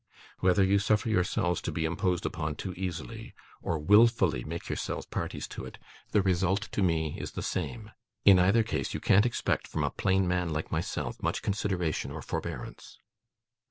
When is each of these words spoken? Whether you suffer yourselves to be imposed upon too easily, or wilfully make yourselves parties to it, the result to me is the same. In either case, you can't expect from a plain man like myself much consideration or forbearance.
Whether 0.39 0.63
you 0.63 0.79
suffer 0.79 1.09
yourselves 1.09 1.61
to 1.61 1.71
be 1.71 1.85
imposed 1.85 2.25
upon 2.25 2.55
too 2.55 2.73
easily, 2.73 3.35
or 3.61 3.77
wilfully 3.77 4.43
make 4.43 4.67
yourselves 4.67 5.05
parties 5.05 5.47
to 5.49 5.63
it, 5.63 5.77
the 6.11 6.23
result 6.23 6.61
to 6.71 6.81
me 6.81 7.19
is 7.19 7.33
the 7.33 7.43
same. 7.43 7.91
In 8.25 8.39
either 8.39 8.63
case, 8.63 8.95
you 8.95 8.99
can't 8.99 9.27
expect 9.27 9.67
from 9.67 9.83
a 9.83 9.91
plain 9.91 10.27
man 10.27 10.49
like 10.49 10.71
myself 10.71 11.21
much 11.21 11.43
consideration 11.43 12.09
or 12.11 12.23
forbearance. 12.23 12.97